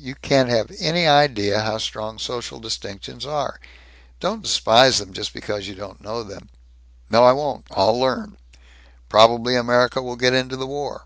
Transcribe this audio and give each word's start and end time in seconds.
You 0.00 0.16
can't 0.16 0.48
have 0.48 0.72
any 0.80 1.06
idea 1.06 1.60
how 1.60 1.78
strong 1.78 2.18
social 2.18 2.58
distinctions 2.58 3.24
are. 3.24 3.60
Don't 4.18 4.42
despise 4.42 4.98
them 4.98 5.12
just 5.12 5.32
because 5.32 5.68
you 5.68 5.76
don't 5.76 6.00
know 6.00 6.24
them." 6.24 6.48
"No. 7.10 7.22
I 7.22 7.30
won't. 7.30 7.66
I'll 7.70 7.96
learn. 8.00 8.36
Probably 9.08 9.54
America 9.54 10.02
will 10.02 10.16
get 10.16 10.34
into 10.34 10.56
the 10.56 10.66
war. 10.66 11.02